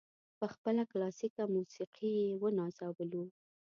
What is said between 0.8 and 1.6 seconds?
کلاسیکه